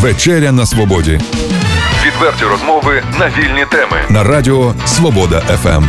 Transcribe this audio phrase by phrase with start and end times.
[0.00, 1.20] Вечеря на свободі.
[2.06, 3.96] Відверті розмови на вільні теми.
[4.10, 5.84] На радіо Свобода FM.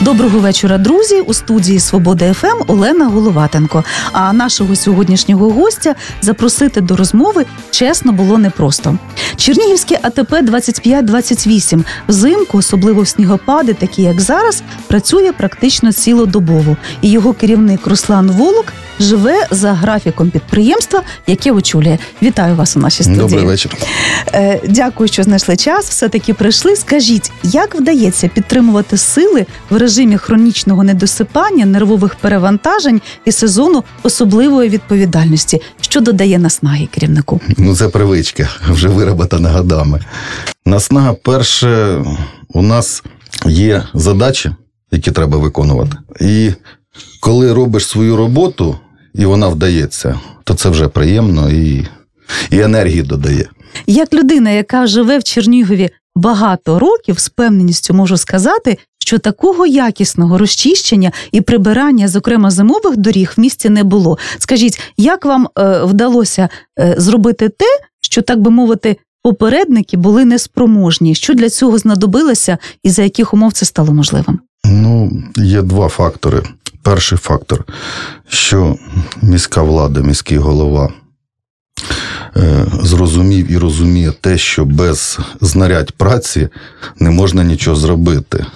[0.00, 1.20] Доброго вечора, друзі.
[1.20, 3.84] У студії Свобода FM Олена Головатенко.
[4.12, 8.98] А нашого сьогоднішнього гостя запросити до розмови чесно було непросто.
[9.36, 16.76] Чернігівське АТП 2528 взимку, особливо в снігопади, такі як зараз, працює практично цілодобово.
[17.02, 21.98] І його керівник Руслан Волок живе за графіком підприємства, яке очолює.
[22.22, 23.20] Вітаю вас у нашій студії.
[23.20, 23.76] Добрий вечір.
[24.34, 25.88] Е, Дякую, що знайшли час.
[25.90, 26.76] Все таки прийшли.
[26.76, 35.62] Скажіть, як вдається підтримувати сили в режимі хронічного недосипання, нервових перевантажень і сезону особливої відповідальності,
[35.80, 37.40] що додає наснаги керівнику?
[37.58, 40.00] Ну, це привичка, вже вироботана годами.
[40.66, 42.02] Наснага, перше,
[42.48, 43.02] у нас
[43.46, 44.50] є задачі,
[44.90, 45.96] які треба виконувати.
[46.20, 46.52] І
[47.20, 48.76] коли робиш свою роботу,
[49.14, 51.86] і вона вдається, то це вже приємно і,
[52.50, 53.48] і енергії додає.
[53.86, 60.38] Як людина, яка живе в Чернігові багато років, з певненістю можу сказати, що такого якісного
[60.38, 64.18] розчищення і прибирання, зокрема зимових доріг, в місті не було.
[64.38, 66.48] Скажіть, як вам е, вдалося
[66.80, 67.66] е, зробити те,
[68.00, 71.14] що так би мовити, попередники були неспроможні?
[71.14, 74.38] Що для цього знадобилося, і за яких умов це стало можливим?
[74.64, 76.42] Ну, є два фактори.
[76.82, 77.64] Перший фактор,
[78.28, 78.76] що
[79.22, 80.92] міська влада, міський голова
[82.36, 86.48] е, зрозумів і розуміє те, що без знарядь праці
[86.98, 88.46] не можна нічого зробити.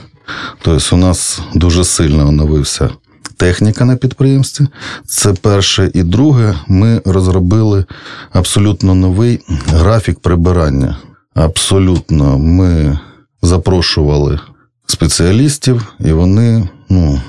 [0.62, 2.91] Тобто, у нас дуже сильно оновився
[3.36, 4.66] техніка на підприємстві.
[5.06, 5.91] Це перше.
[5.94, 7.84] І друге, ми розробили
[8.33, 10.97] абсолютно новий графік прибирання.
[11.34, 12.98] Абсолютно, ми
[13.42, 14.41] запрошували
[14.86, 17.20] спеціалістів, і вони, ну,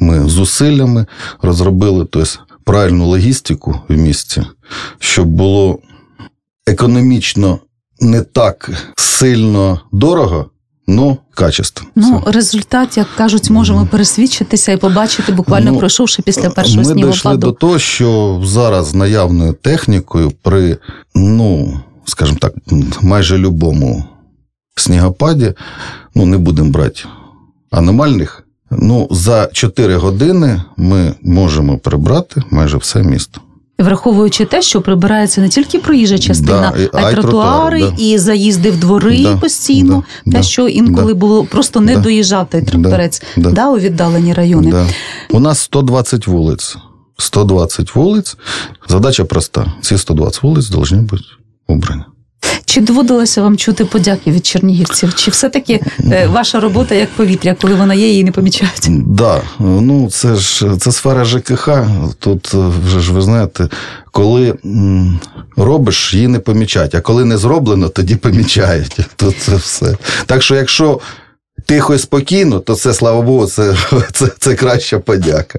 [0.00, 1.06] ми зусиллями
[1.42, 2.30] розробили тобто,
[2.64, 4.42] правильну логістику в місті,
[4.98, 5.78] щоб було
[6.66, 7.58] економічно
[8.00, 10.50] не так сильно дорого,
[10.88, 11.90] але качественно.
[11.96, 17.12] Ну, результат, як кажуть, можемо пересвідчитися і побачити, буквально Ну, пройшовши після першого Ми дійшли
[17.12, 17.46] снігопаду.
[17.46, 20.78] до того, що зараз наявною технікою при,
[21.14, 22.54] ну, скажімо так,
[23.02, 24.04] майже любому
[24.76, 25.54] снігопаді,
[26.14, 27.02] ну, не будемо брати
[27.70, 33.40] аномальних, ну, за 4 години ми можемо прибрати майже все місто.
[33.78, 37.92] Враховуючи те, що прибирається не тільки проїжджа частина, Да, а й тротуари, да.
[37.98, 39.94] і заїзди в двори Да, постійно.
[40.26, 41.18] да, те, да, що інколи да.
[41.18, 43.50] було просто не Да, доїжджав той тракторець да.
[43.50, 44.70] да, у віддалені райони.
[44.70, 44.86] Да.
[45.30, 46.76] У нас 120 вулиць.
[47.18, 48.36] 120 вулиць.
[48.88, 49.72] Задача проста.
[49.80, 51.24] Ці 120 вулиць повинні бути
[51.68, 52.02] убрані.
[52.66, 55.14] Чи доводилося вам чути подяки від чернігівців?
[55.14, 55.80] Чи все-таки
[56.12, 58.88] е, ваша робота як повітря, коли вона є, її не помічають?
[59.06, 61.68] Да, ну це ж це сфера ЖКХ.
[62.18, 63.68] Тут е, вже ж ви знаєте,
[64.10, 64.54] коли
[65.56, 68.96] робиш, її не помічають, а коли не зроблено, тоді помічають.
[69.16, 69.96] Тут це все.
[70.26, 71.00] Так що, якщо
[71.66, 73.74] тихо і спокійно, то це слава Богу, це,
[74.12, 75.58] це, це краща подяка.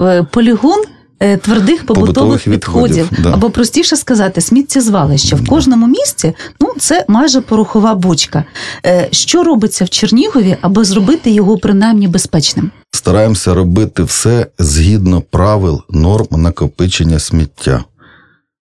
[0.00, 0.84] Е, полігон.
[1.20, 3.32] Е, Твердих побутових, Побутових відходів, відходів, да.
[3.32, 6.32] або простіше сказати, сміттєзвалище в кожному місці.
[6.60, 8.44] Ну це майже порохова бочка.
[8.86, 12.70] Е, Що робиться в Чернігові, аби зробити його принаймні безпечним?
[12.90, 17.84] Стараємося робити все згідно правил норм накопичення сміття.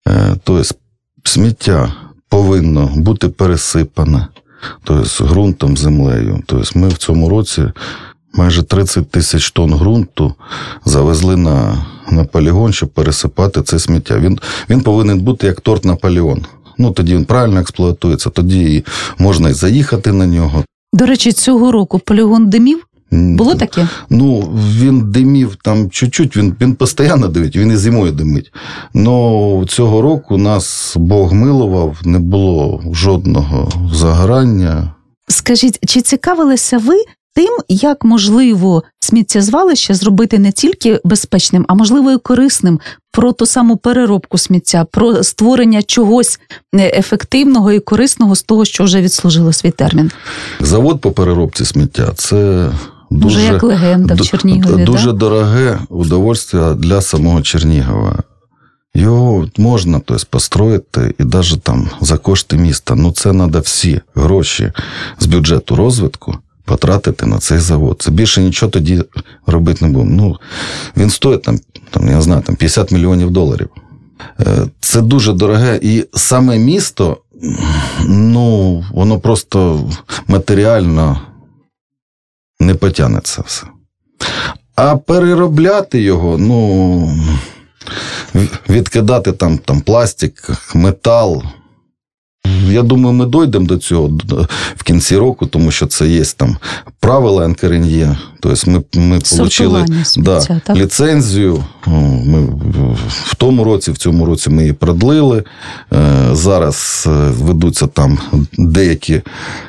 [0.09, 0.75] Е, Тобто,
[1.25, 1.93] сміття
[2.29, 4.27] повинно бути пересипане,
[4.85, 6.43] тобто ґрунтом, землею.
[6.47, 7.63] Тобто, ми в цьому році
[8.35, 10.35] майже 30 тисяч тонн ґрунту
[10.85, 14.19] завезли на, на полігон, щоб пересипати це сміття.
[14.19, 14.39] Він,
[14.71, 16.45] він повинен бути як торт Наполеон.
[16.79, 18.85] Ну, тоді він правильно експлуатується, тоді
[19.19, 20.65] можна і заїхати на нього.
[20.93, 23.89] До речі, цього року полігон димів було таке?
[24.11, 24.41] Ну,
[24.79, 28.53] він димів там чуть-чуть, він, він постійно димить, він і зимою димить.
[28.95, 34.95] Ну, цього року нас Бог милував, не було жодного загорання.
[35.29, 36.95] Скажіть, чи цікавилися ви
[37.35, 42.81] тим, як можливо сміттєзвалище зробити не тільки безпечним, а можливо і корисним
[43.13, 46.41] про ту саму переробку сміття, про створення чогось
[46.75, 50.11] е, ефективного і корисного з того, що вже відслужило свій термін?
[50.61, 52.71] Завод по переробці сміття це
[53.11, 55.13] дуже, Може, як легенда в Чернігові, дуже да?
[55.13, 58.19] дороге удовольствие для самого Чернігова.
[58.95, 62.95] Його можна тобто, построїти і навіть там за кошти міста.
[62.95, 64.73] Ну, це треба всі гроші
[65.19, 67.97] з бюджету розвитку потратити на цей завод.
[68.03, 69.05] Це більше нічого тоді
[69.47, 70.17] робити не будемо.
[70.17, 70.37] Ну,
[70.97, 71.59] він стоїть там,
[71.91, 73.69] там, я знаю, там 50 мільйонів доларів.
[74.41, 75.79] Е, Це дуже дороге.
[75.83, 77.17] І саме місто,
[78.07, 79.91] ну, воно просто
[80.27, 81.21] матеріально
[82.61, 83.67] не потягне це все.
[84.75, 87.19] А переробляти його, ну,
[88.69, 91.43] відкидати там, там пластик, метал.
[92.73, 94.11] Я думаю, ми дійдемо до цього
[94.77, 96.57] в кінці року, тому що це є там
[97.01, 98.17] правила НКРНЄ.
[98.41, 99.87] Тобто ми ми отримали
[100.17, 101.65] да, ліцензію.
[102.27, 102.41] Ми
[103.09, 105.45] В тому році, в цьому році ми її продлили.
[105.93, 108.19] Е, зараз е, ведуться там
[108.59, 109.23] деякі,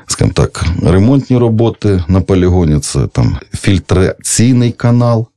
[0.07, 2.79] скажімо так, ремонтні роботи на полігоні.
[2.79, 5.27] Це там фільтраційний канал.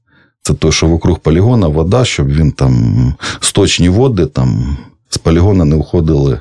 [0.43, 4.77] Це той, що вокруг полігона вода, щоб він там сточні води там
[5.11, 6.41] з полігона не уходили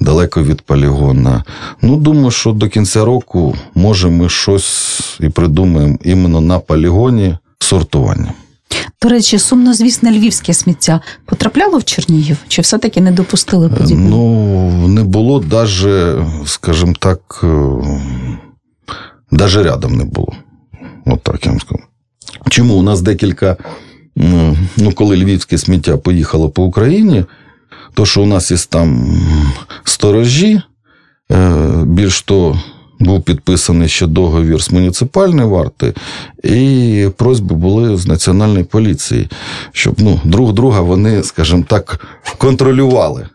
[0.00, 1.44] далеко від полігона.
[1.82, 8.32] Ну, думаю, що до кінця року, може, ми щось і придумаємо іменно на полігоні сортування.
[9.02, 12.36] До речі, сумнозвісне львівське сміття потрапляло в Чернігів?
[12.48, 14.08] Чи все-таки не допустили подібне?
[14.10, 17.44] Ну, не було навіть, скажімо так,
[19.30, 20.32] навіть рядом не було.
[21.06, 21.82] От так я вам скажу.
[22.48, 23.56] Чому у нас декілька,
[24.76, 27.24] ну, коли львівське сміття поїхало по Україні,
[27.94, 29.20] то, що у нас є там
[29.84, 30.62] сторожі,
[31.32, 32.58] е, більш то
[33.00, 35.94] був підписаний ще договір з муніципальної варти,
[36.44, 39.28] і просьби були з національної поліції,
[39.72, 42.06] щоб ну, друг друга вони, скажімо так,
[42.38, 43.28] контролювали.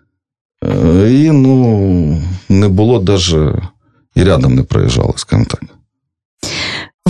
[0.64, 3.36] Е, і ну, не було навіть
[4.16, 5.62] і рядом не проїжджали, скажімо так.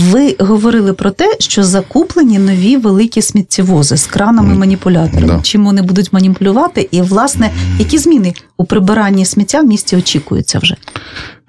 [0.00, 5.26] Ви говорили про те, що закуплені нові великі сміттєвози з кранами-маніпуляторами.
[5.26, 5.40] Да.
[5.42, 10.76] Чим вони будуть маніпулювати, і власне які зміни у прибиранні сміття в місті очікуються вже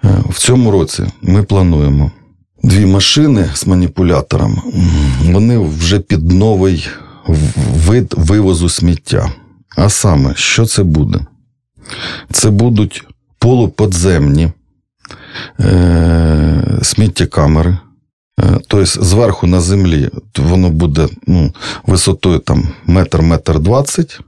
[0.03, 1.03] е, в цьому році?
[1.21, 2.11] Ми плануємо
[2.63, 4.61] дві машини з маніпулятором.
[5.23, 6.87] Вони вже під новий
[7.75, 9.31] вид вивозу сміття.
[9.77, 11.19] А саме, що це буде?
[12.31, 13.03] Це будуть
[13.39, 14.51] полуподземні
[15.59, 17.77] е- сміттєкамери.
[18.37, 21.53] Тобто зверху на землі воно буде ну,
[21.85, 24.19] висотою там метр, метр двадцять,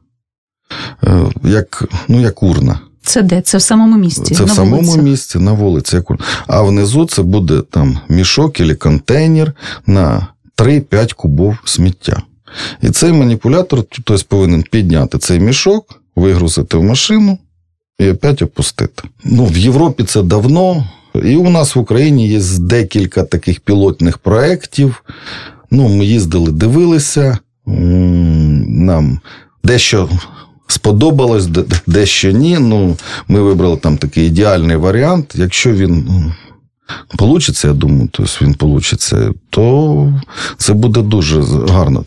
[1.03, 2.79] е, як ну, як урна.
[3.01, 3.41] Це де?
[3.41, 4.35] Це в самому місці?
[4.35, 5.03] Це на в самому вулицях?
[5.03, 5.95] місці, на вулиці.
[5.95, 6.25] Як урна.
[6.47, 9.53] А внизу це буде там мішок або контейнер
[9.85, 10.27] на
[10.57, 12.21] 3-5 кубов сміття.
[12.81, 17.37] І цей маніпулятор тобто, повинен підняти цей мішок, вигрузити в машину
[17.99, 19.03] і опять опустити.
[19.23, 20.85] Ну, В Європі це давно.
[21.25, 25.03] І у нас в Україні є декілька таких пілотних проєктів.
[25.71, 29.19] Ну, Ми їздили, дивилися, нам
[29.63, 30.09] дещо
[30.67, 31.47] сподобалось,
[31.87, 32.57] дещо ні.
[32.59, 35.33] Ну, Ми вибрали там такий ідеальний варіант.
[35.35, 36.05] Якщо він
[37.17, 40.13] Получиться, я думаю, тобто він получиться, то
[40.57, 42.03] це буде дуже гарно.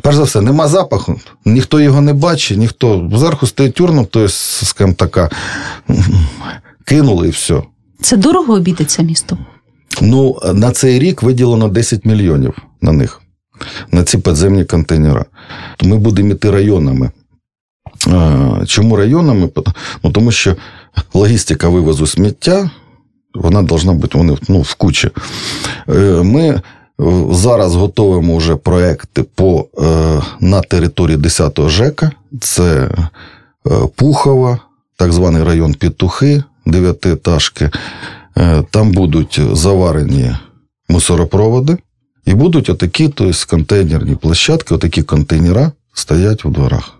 [0.00, 4.94] Перш за все, нема запаху, ніхто його не бачить, ніхто зверху стоїть урна, тобто, скажімо
[4.98, 5.30] така,
[6.84, 7.62] кинули і все.
[8.00, 9.38] Це дорого обійдеться місто?
[10.02, 13.22] Ну, на цей рік виділено 10 мільйонів на них,
[13.92, 15.24] на ці підземні контейнери.
[15.82, 17.10] Ми будемо йти районами.
[18.66, 19.50] Чому районами?
[20.04, 20.56] Ну, Тому що
[21.14, 22.70] логістика вивозу сміття,
[23.34, 25.10] вона повинна бути вони, ну, в кучі.
[25.88, 26.62] Е, ми е,
[27.30, 32.10] зараз готуємо вже проекти по, е, на території 10-го ЖЕКа.
[32.40, 32.90] Це
[33.94, 34.58] Пухова,
[34.96, 37.70] так званий район Петухи, дев'ятиэтажки,
[38.36, 40.36] е, там будуть заварені
[40.88, 41.78] мусоропроводи,
[42.26, 46.92] і будуть отакі тобто, контейнерні площадки, отакі контейнера стоять у дворах.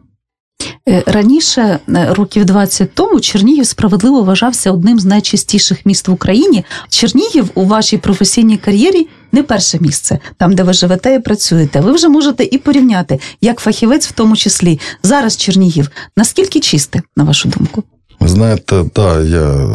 [0.88, 6.64] Е, раніше, е, років 20 тому, Чернігів справедливо вважався одним з найчистіших міст в Україні.
[6.88, 11.80] Чернігів у вашій професійній кар'єрі не перше місце, там де ви живете і працюєте.
[11.80, 15.90] Ви вже можете і порівняти, як фахівець, в тому числі зараз Чернігів.
[16.16, 17.82] Наскільки чисте, на вашу думку?
[18.20, 19.68] Ви знаєте, так, я е,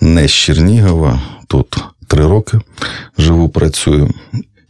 [0.00, 2.60] не з Чернігова, тут три роки
[3.18, 4.10] живу, працюю,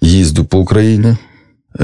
[0.00, 1.16] їздю по Україні.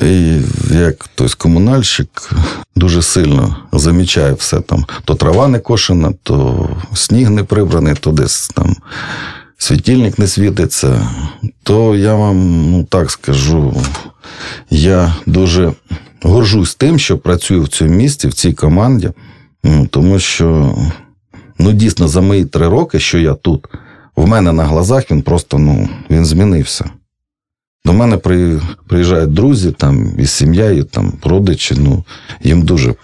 [0.03, 0.41] І
[0.71, 2.31] як тобто, комунальщик
[2.77, 4.85] дуже сильно замічає все там.
[5.05, 8.77] То трава не кошена, то сніг не прибраний, то десь там
[9.59, 11.09] світильник не світиться.
[11.63, 13.83] То я вам ну так скажу,
[14.71, 15.73] я дуже
[16.23, 19.11] горжусь тим, що працюю в цьому місті, в цій команді.
[19.91, 20.75] Тому що,
[21.59, 23.67] ну, дійсно, за мої три роки, що я тут,
[24.17, 26.91] в мене на глазах він просто ну, він змінився.
[27.85, 28.17] До мене
[28.89, 32.05] приїжджають друзі там, із сім'єю, там, родичі, ну,
[32.43, 32.95] їм дуже,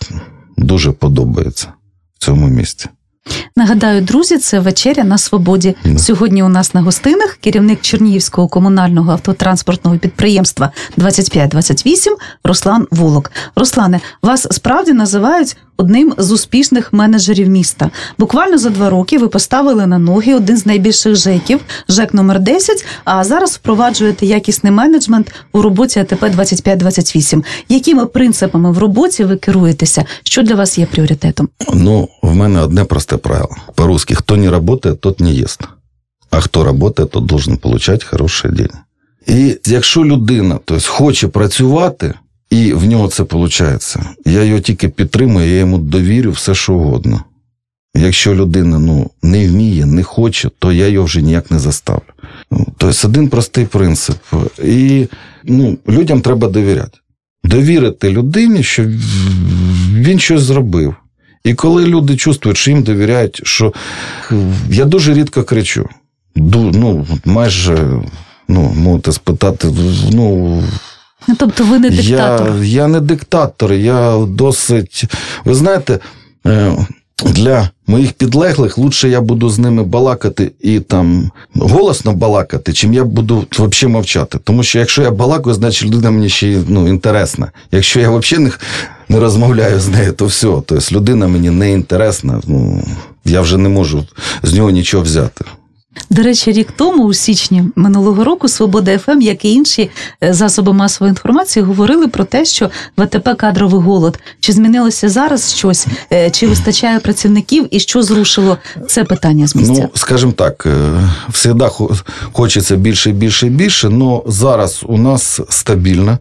[0.57, 1.69] дуже подобається
[2.15, 2.89] в цьому місці.
[3.57, 5.77] Нагадаю, друзі, це вечеря на свободі.
[5.85, 5.99] Да.
[5.99, 13.33] Сьогодні у нас на гостинах керівник Чернігівського комунального автотранспортного підприємства 2528 Руслан Волок.
[13.57, 17.91] Руслане, вас справді називають одним з успішних менеджерів міста.
[18.19, 22.87] Буквально за два роки ви поставили на ноги один з найбільших ЖЕКів, ЖЕК номер 10,
[23.05, 27.45] а зараз впроваджуєте якісний менеджмент у роботі АТП 2528.
[27.69, 30.05] Якими принципами в роботі ви керуєтеся?
[30.23, 31.49] Що для вас є пріоритетом?
[31.75, 33.57] Ну, в мене одне просте правило.
[33.75, 35.61] По-русски, хто не працює, тот не їсть.
[36.31, 38.79] А хто працює, тот должен отримати хороші деньги.
[39.27, 42.15] І якщо людина тобто, хоче працювати,
[42.51, 47.25] і в нього це виходить, я його тільки підтримую, я йому довірю все, що угодно.
[47.95, 52.03] Якщо людина ну, не вміє, не хоче, то я його вже ніяк не заставлю.
[52.51, 54.17] Тобто один простий принцип.
[54.65, 55.07] І
[55.45, 56.99] ну, людям треба довіряти.
[57.45, 58.85] Довірити людині, що
[59.95, 60.95] він щось зробив.
[61.45, 63.73] І коли люди чувствують, що їм довіряють, що
[64.71, 65.89] я дуже рідко кричу.
[66.37, 68.03] Ну, майже,
[68.49, 69.69] ну, можете спитати,
[70.13, 70.63] ну.
[71.29, 72.57] Ну, тобто ви не диктатор.
[72.57, 75.05] Я, я не диктатор, я досить.
[75.45, 75.99] Ви знаєте,
[76.47, 76.73] е,
[77.25, 83.05] для моїх підлеглих лучше я буду з ними балакати і там голосно балакати, чим я
[83.05, 84.39] буду взагалі мовчати.
[84.45, 87.51] Тому що якщо я балакаю, значить людина мені ще ну, інтересна.
[87.73, 88.53] Якщо я взагалі не,
[89.09, 90.47] не розмовляю з нею, то все.
[90.47, 92.83] Тобто людина мені не інтересна, ну
[93.25, 94.07] я вже не можу
[94.43, 95.45] з нього нічого взяти.
[96.11, 99.91] До речі, рік тому, у січні минулого року, Свобода ФМ, як і інші
[100.25, 104.19] е, засоби масової інформації, говорили про те, що в АТП кадровий голод.
[104.41, 109.83] Чи змінилося зараз щось, е, чи вистачає працівників, і що зрушило це питання з місця?
[109.83, 110.67] Ну, скажімо так,
[111.35, 111.69] завжди
[112.33, 116.19] хочеться більше більше більше, але зараз у нас стабільно.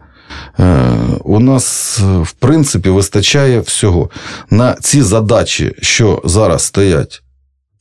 [1.23, 4.09] У нас, в принципі, вистачає всього.
[4.49, 7.21] На ці задачі, що зараз стоять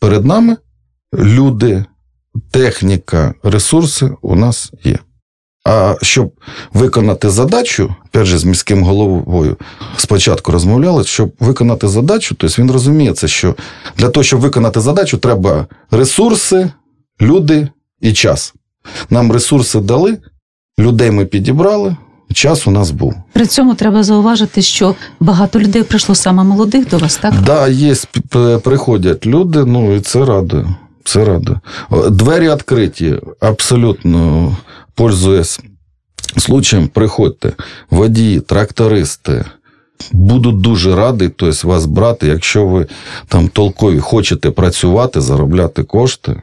[0.01, 0.57] перед нами,
[1.15, 1.85] люди,
[2.51, 4.99] техніка, ресурси у нас є.
[5.65, 6.33] А щоб
[6.73, 9.57] виконати задачу, же, з міським головою
[9.97, 13.55] спочатку розмовляли, щоб виконати задачу, тобто він розуміє це, що
[13.97, 16.71] для того, щоб виконати задачу, треба ресурси,
[17.21, 17.69] люди
[18.01, 18.55] і час.
[19.11, 20.19] Нам ресурси дали,
[20.79, 21.97] людей ми підібрали.
[22.35, 23.15] Час у нас був.
[23.33, 27.35] При цьому треба зауважити, що багато людей прийшло саме молодих до вас, так?
[27.35, 27.95] Так, да, є,
[28.59, 30.67] приходять люди, ну і це радує.
[31.09, 31.61] Це радує.
[32.11, 34.57] Двері відкриті, абсолютно
[34.95, 35.61] пользуясь
[36.39, 37.53] случаєм, приходьте.
[37.91, 39.45] Водії, трактористи.
[40.13, 42.87] Буду дуже радий тобто, вас брати, якщо ви
[43.29, 46.43] там толкові хочете працювати, заробляти кошти,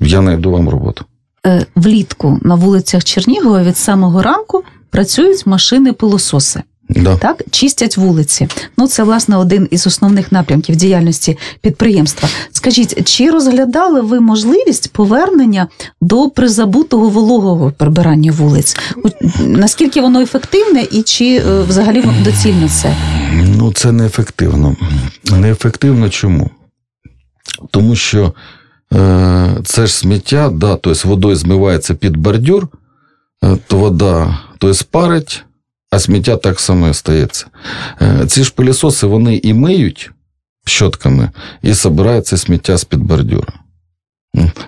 [0.00, 1.04] я знайду вам роботу.
[1.46, 6.62] Е, влітку на вулицях Чернігова від самого ранку працюють машини-пилососи.
[6.88, 7.16] Да.
[7.16, 8.48] Так, чистять вулиці.
[8.78, 12.28] Ну, це власне один із основних напрямків діяльності підприємства.
[12.52, 15.68] Скажіть, чи розглядали ви можливість повернення
[16.00, 18.76] до призабутого вологого прибирання вулиць?
[19.40, 22.96] Наскільки воно ефективне і чи е, взагалі доцільно це?
[23.32, 24.76] Ну, це неефективно.
[25.32, 26.50] Неефективно чому?
[27.70, 28.34] Тому що
[28.94, 32.68] е, це ж сміття, да, тобто водою змивається під бордюр,
[33.44, 35.44] е, то вода то спарить
[35.90, 37.46] а сміття так само і стається.
[38.00, 40.10] Е, ці ж пилісоси вони і миють
[40.64, 41.30] щотками,
[41.62, 43.52] і збирають це сміття з-під бордюра.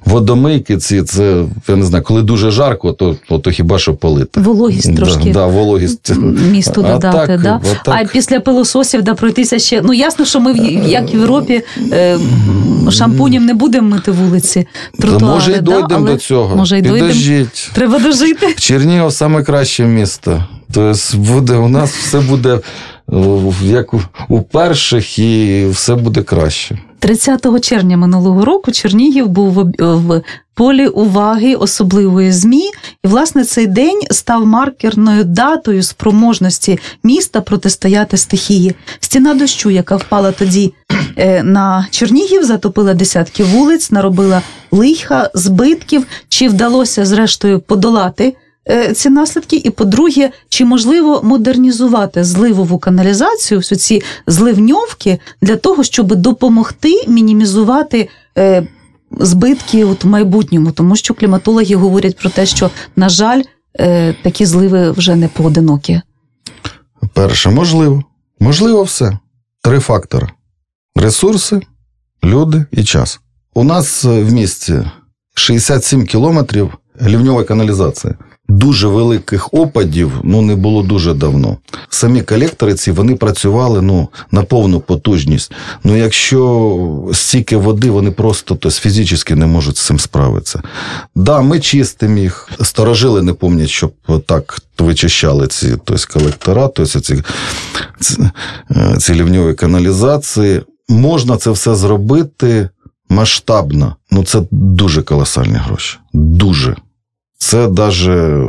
[0.05, 4.41] Водомийки ці, це я не знаю, коли дуже жарко, то то, то хіба що полити.
[4.41, 6.13] Вологість трошки да, да, вологість.
[6.51, 7.07] місту додати.
[7.07, 7.61] А, так, да?
[7.87, 9.83] а, а після пилососів да, пройтися ще.
[9.83, 10.53] Ну ясно, що ми,
[10.87, 11.63] як в Європі,
[11.93, 12.19] е,
[12.91, 14.67] шампунем не будемо мити вулиці.
[14.99, 16.57] тротуари, Може, і дойдемо да, до цього.
[16.57, 17.47] Може, і дойдемо.
[17.73, 18.55] Треба дожити.
[18.59, 20.45] Чернігов саме краще місто.
[20.73, 22.61] Тобто буде у нас все буде
[23.63, 23.95] як
[24.29, 26.79] у перших, і все буде краще.
[26.99, 30.23] 30 червня минулого року Чернігів був в
[30.55, 32.71] полі уваги особливої змі,
[33.05, 38.75] і власне цей день став маркерною датою спроможності міста протистояти стихії.
[39.01, 40.75] Стіна дощу, яка впала тоді
[41.17, 46.07] е, на Чернігів, затопила десятки вулиць, наробила лиха, збитків.
[46.29, 48.37] Чи вдалося зрештою подолати?
[48.71, 55.85] Е, ці наслідки, і по-друге, чи можливо модернізувати зливову каналізацію, всі ці зливньовки для того,
[55.85, 58.09] щоб допомогти мінімізувати
[58.39, 58.67] е,
[59.11, 63.43] збитки от в майбутньому, тому що кліматологи говорять про те, що на жаль,
[63.81, 66.01] е, такі зливи вже не поодинокі.
[67.15, 68.05] Перше, можливо,
[68.41, 69.19] можливо, все.
[69.63, 70.29] Три фактори:
[70.97, 71.61] ресурси,
[72.25, 73.21] люди і час.
[73.55, 74.83] У нас в місті
[75.35, 78.15] 67 кілометрів лівньової каналізації.
[78.51, 81.57] Дуже великих опадів ну, не було дуже давно.
[81.89, 85.53] Самі колектори ці вони працювали ну, на повну потужність.
[85.85, 90.63] Ну, якщо стільки води, вони просто тобто, фізично не можуть з цим справитися.
[91.15, 92.49] Да, ми чистимо їх.
[92.63, 93.93] Старожили не пам'ятають, щоб
[94.27, 97.23] так вичищали ці тобто, колектора, тобто, ці,
[98.01, 98.31] ці,
[98.99, 100.61] ці лівньові каналізації.
[100.89, 102.69] Можна це все зробити
[103.09, 103.97] масштабно.
[104.11, 105.99] Ну, це дуже колосальні гроші.
[106.13, 106.77] Дуже.
[107.43, 108.49] Це даже,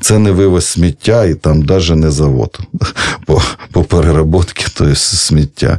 [0.00, 2.58] це не вивоз сміття і там навіть не завод
[3.26, 5.78] по по переработці тобто сміття.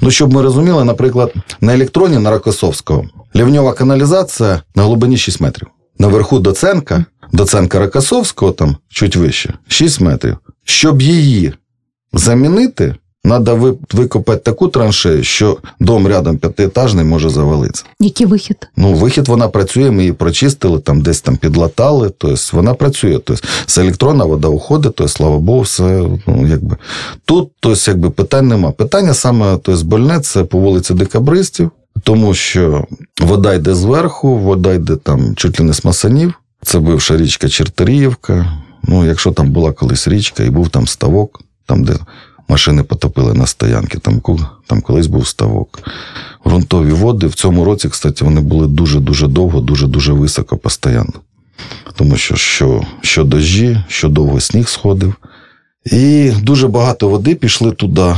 [0.00, 3.04] Ну, щоб ми розуміли, наприклад, на електроні на Рокосовського
[3.36, 5.68] лівньова каналізація на глибині 6 метрів.
[5.98, 10.36] Наверху доценка, доценка Рокосовського, там чуть вище, 6 метрів.
[10.64, 11.54] Щоб її
[12.12, 17.84] замінити, Треба викопати таку траншею, що дом рядом п'ятиетажний може завалитися.
[18.00, 18.68] Який вихід?
[18.76, 22.10] Ну, вихід вона працює, ми її прочистили, там десь там підлатали.
[22.18, 23.18] Тобто вона працює.
[23.24, 26.76] Тобто з електронна вода уходить, тобто, слава Богу, все ну, якби.
[27.24, 28.70] Тут тобто, якби, питань нема.
[28.70, 31.70] Питання саме тобто, больне це по вулиці Декабристів,
[32.02, 32.84] тому що
[33.20, 36.34] вода йде зверху, вода йде там чуть ли не з масанів.
[36.62, 38.58] Це бивша річка Чертеріївка.
[38.82, 41.96] Ну, якщо там була колись річка і був там ставок, там, де
[42.50, 43.98] машини потопили на стоянки.
[43.98, 44.22] Там
[44.66, 45.78] там колись був ставок.
[46.44, 51.12] Грунтові води в цьому році, кстати, вони були дуже-дуже довго, дуже-дуже високо постійно.
[51.94, 55.14] Тому що що, що дощі, що довго сніг сходив.
[55.84, 58.14] І дуже багато води пішли туди.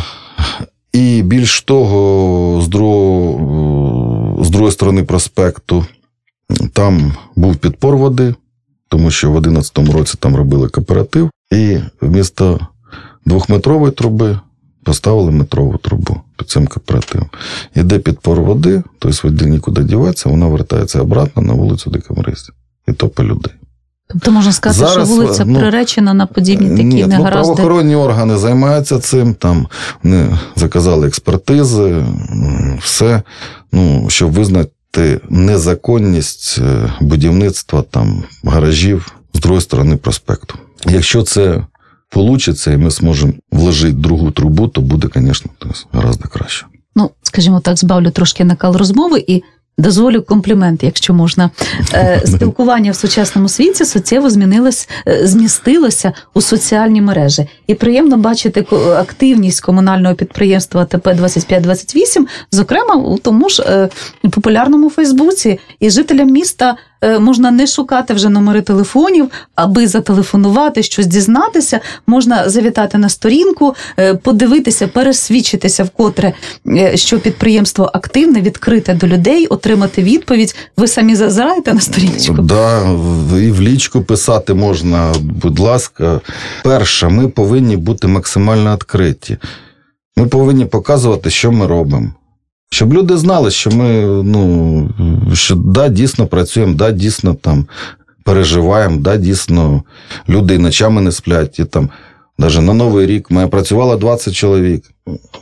[0.93, 5.87] І більш того, з другого, з другої сторони проспекту
[6.73, 8.35] там був підпор води,
[8.89, 12.61] тому що в 2011 році там робили кооператив, і вмісто
[13.27, 14.39] двохметрової труби
[14.85, 17.29] поставили метрову трубу під цим кооперативом.
[17.75, 22.55] Іде підпор води, тобто воді нікуди діватися, вона вертається обратно на вулицю Декамристів.
[22.89, 23.53] І то по людей.
[24.09, 27.51] Тобто можна сказати, Зараз, що вулиця ну, приречена на подібні такі ні, негаразди?
[27.51, 29.67] Ну, правоохоронні органи займаються цим, там
[30.03, 32.05] вони заказали експертизи,
[32.81, 33.23] все,
[33.73, 40.55] ну, щоб визнати незаконність е, будівництва там гаражів з другої сторони проспекту.
[40.87, 41.67] Якщо це
[42.13, 45.51] получиться, і ми зможемо вложити другу трубу, то буде, звісно,
[45.93, 46.67] гораздо краще.
[46.97, 49.43] Ну, скажімо так, збавлю трошки накал розмови і
[49.79, 51.51] дозволю комплімент, якщо можна.
[51.95, 57.47] Е, спілкування в сучасному світі суттєво змінилось, е, змістилося у соціальні мережі.
[57.67, 58.67] І приємно бачити
[58.97, 63.89] активність комунального підприємства ТП 2528 зокрема у тому ж е,
[64.31, 66.77] популярному Фейсбуці, і жителям міста.
[67.03, 71.81] Е, можна не шукати вже номери телефонів, аби зателефонувати, щось дізнатися.
[72.07, 76.33] Можна завітати на сторінку, е, подивитися, пересвідчитися вкотре,
[76.69, 80.55] е, що підприємство активне, відкрите до людей, отримати відповідь.
[80.77, 82.43] Ви самі зазираєте на сторінку?
[82.43, 82.83] Да,
[83.39, 86.21] і в лічку писати можна, будь ласка.
[86.65, 89.39] Перше, ми повинні бути максимально відкриті.
[90.17, 92.13] Ми повинні показувати, що ми робимо.
[92.73, 94.89] Щоб люди знали, що ми ну,
[95.33, 97.67] що да, дійсно працюємо, да, дійсно там
[98.25, 99.83] переживаємо, да, дійсно
[100.29, 101.59] люди ночами не сплять.
[101.59, 101.91] І там,
[102.39, 104.85] Навіть на Новий рік ми працювало 20 чоловік.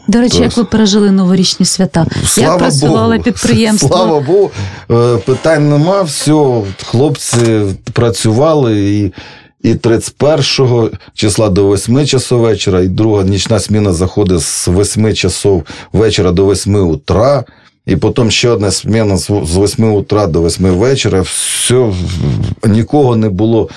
[0.08, 2.06] До речі, Тож, як ви пережили новорічні свята?
[2.24, 3.88] Слава як працювало Богу, підприємство?
[3.96, 4.50] Слава Богу,
[4.90, 7.62] е, питань нема, все, хлопці
[7.92, 9.12] працювали і.
[9.62, 15.64] І 31 числа до 8 часов вечора, і друга нічна зміна заходить з 8 часов
[15.92, 17.44] вечора до 8 утра.
[17.86, 21.20] І потім ще одна зміна з 8 утра до 8 вечора.
[21.20, 21.92] Все,
[22.64, 23.68] нікого не було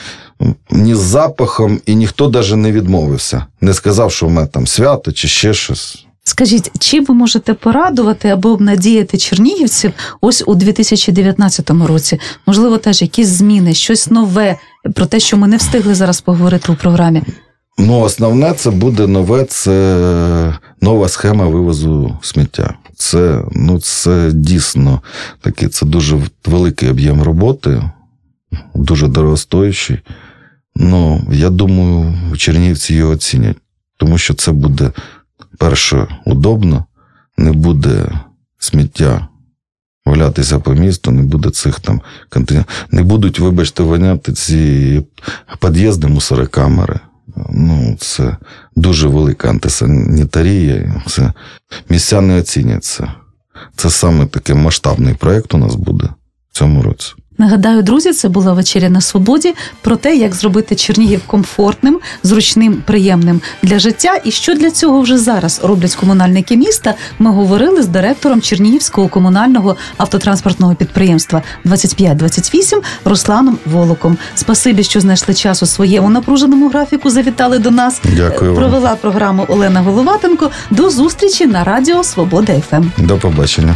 [0.72, 3.46] ні з запахом, і ніхто навіть не відмовився.
[3.62, 6.03] Не сказав, що в мене там свято чи ще щось.
[6.24, 12.20] Скажіть, чи ви можете порадувати або обнадіяти чернігівців ось у 2019 році?
[12.46, 14.58] Можливо, теж якісь зміни, щось нове
[14.96, 17.22] про те, що ми не встигли зараз поговорити у програмі?
[17.78, 22.74] Ну, основне це буде нове, це нова схема вивозу сміття.
[22.96, 25.02] Це ну, це дійсно
[25.42, 27.84] такий, це дуже великий об'єм роботи,
[28.76, 30.00] дуже дорогостоящий.
[30.76, 33.58] Ну, я думаю, чернівці його оцінять,
[33.98, 34.92] тому що це буде
[35.58, 36.86] перше удобно,
[37.38, 38.10] не буде
[38.60, 39.28] сміття
[40.06, 42.70] валятися по місту, не буде цих там контейнерів.
[42.92, 45.04] Не будуть, вибачте, воняти ці
[45.62, 47.00] під'їзди, мусорокамери.
[47.50, 48.38] Ну, це
[48.76, 51.02] дуже велика антисанітарія.
[51.08, 51.34] Це
[51.90, 53.14] місця не оціняться.
[53.76, 56.10] Це саме такий масштабний проєкт у нас буде
[56.52, 57.14] в цьому році.
[57.38, 63.42] Нагадаю, друзі, це була вечеря на свободі про те, як зробити Чернігів комфортним, зручним, приємним
[63.64, 64.20] для життя.
[64.24, 66.94] І що для цього вже зараз роблять комунальники міста.
[67.20, 74.18] Ми говорили з директором Чернігівського комунального автотранспортного підприємства 2528 Русланом Волоком.
[74.36, 77.10] Спасибі, що знайшли час у своєму напруженому графіку.
[77.10, 78.02] Завітали до нас.
[78.16, 78.60] Дякую вам.
[78.60, 80.52] Провела програму Олена Головатенко.
[80.72, 82.62] До зустрічі на радіо Свобода Ем.
[82.62, 83.06] ФМ.
[83.06, 83.76] До побачення.